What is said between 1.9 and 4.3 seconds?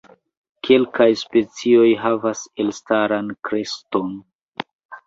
havas elstaran kreston.